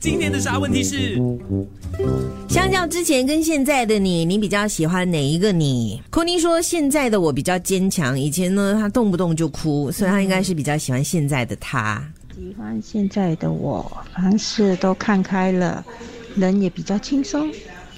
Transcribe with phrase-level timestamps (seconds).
[0.00, 1.20] 今天的啥问题是？
[2.48, 6.00] 相较之前跟现在的你，你比较喜欢哪一个你？
[6.08, 12.00] 库妮说现在的我比较坚强，以前呢他动不动就哭，所以他应该是比较喜欢现在的他。
[12.36, 15.84] 喜欢现在的我，凡事都看开了，
[16.36, 17.50] 人也比较轻松，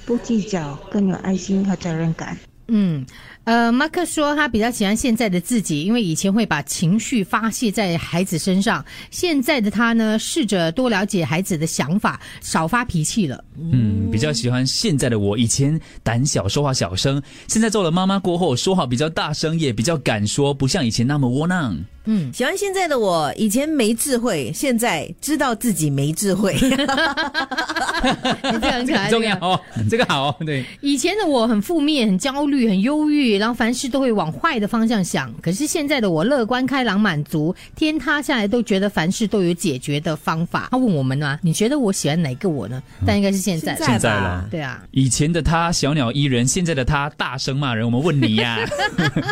[0.07, 2.39] 不计较，更有爱心和责任感。
[2.73, 3.05] 嗯，
[3.45, 13.45] 呃，马克说他比较喜欢现在的自己，因为以前会把情绪发泄在孩子身上，现在的他呢，试着多了解孩子的想法，少发脾气了。
[13.59, 15.39] 嗯，比较喜欢现在的我。
[15.39, 21.79] 以前胆小，说话小声，现在做了妈妈过后，说话比较大声，也比较敢说，不像以前那么窝囊。
[22.07, 26.55] 嗯，喜欢现在的我，以前没智慧，现在知道自己没智慧。
[26.59, 26.61] 你
[28.59, 30.65] 这个很可爱，重要哦，这个好，对。
[30.81, 35.33] 以前的我很负面、很焦虑、很忧郁，然后凡事都会往坏的方向想。
[35.43, 40.69] 可是现在的我乐观开朗、满足，天塌下来都觉得凡事都有解决的方法。
[40.71, 42.83] 他问我们呢，你觉得我喜欢哪个我呢？
[43.07, 44.47] 但应该是现在，现在了。
[44.51, 47.85] 对啊，以前的他小鸟依人，现在的他大声骂人。
[47.85, 48.59] 我们问你呀。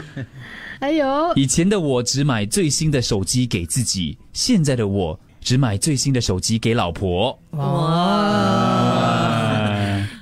[0.80, 7.36] 还有以前的我只买最新的手机给自己，现在的我只买最新的手机给老婆。
[7.50, 8.67] 哇！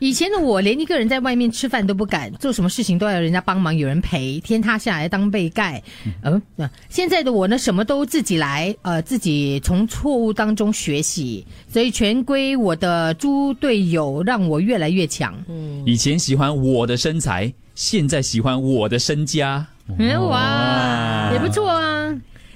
[0.07, 5.83] 以前的我连一个人在外面吃饭都不敢，做什么事情都要人家帮忙，有人陪，天塌下来当被盖。
[6.23, 15.35] 嗯，那现在的我呢，什么都自己来，呃，自己从错误当中学习，所以全归我的猪队友，让我越来越强。
[15.49, 19.67] 嗯，以前喜欢我的身材，现在喜欢我的身家。
[19.99, 21.76] 嗯哇，也不错啊。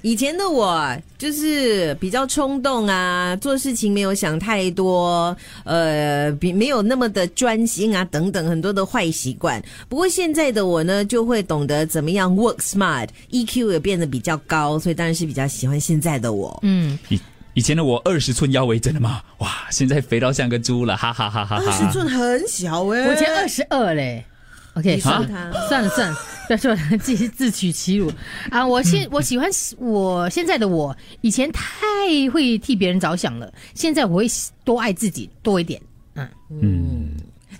[0.02, 9.62] 以前的我就是比较冲动啊，做事情没有想太多，呃，比没有那么的专心啊，等等很多的坏习惯。
[9.88, 16.58] 不过现在的我呢，就会懂得怎么样 work smart，EQ 也变得比较高，所以当然是比较喜欢现在的我。
[16.62, 17.20] 嗯，以
[17.54, 19.20] 以前的我二十寸腰围真的吗？
[19.38, 21.56] 哇，现在肥到像个猪了，哈哈哈哈！
[21.56, 24.24] 二十寸很小哎，我以前二十二嘞。
[24.74, 26.18] OK，算他，算了算了，
[26.50, 28.10] 不要说自己自取其辱
[28.50, 28.66] 啊！
[28.66, 29.48] 我现我喜欢
[29.78, 31.62] 我现在的我，以前太
[32.32, 34.26] 会替别人着想了，现在我会
[34.64, 35.80] 多爱自己多一点。
[36.14, 36.28] 嗯
[36.60, 37.10] 嗯，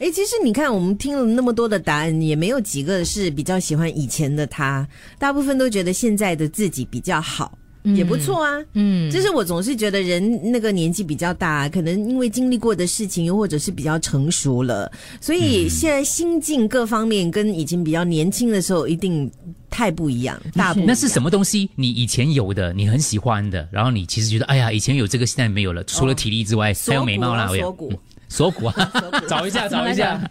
[0.01, 4.85] 哎，其实你看，我们听了那么多的答案，也没有几个是比较喜欢以前的他，
[5.21, 7.57] 大部分都觉得现在的自己比较好。
[7.83, 19.31] 也不错啊，嗯，就是我总是觉得人那个年纪比较大，可能因为经历过的事情，又或者是比较成熟了，所以现在心境各方面跟以前比较年轻的时候一定
[19.71, 20.41] 太不一样。
[20.55, 21.71] 大那是什么东西？
[21.75, 25.83] 你以前有的，你很喜欢的，然后你其实觉得，哎呀，以前有这个，现在没有了。
[25.85, 27.93] 除了体力之外，还有美貌啦，锁骨，
[28.29, 28.93] 锁骨啊，
[29.29, 30.31] 找一下，找一下。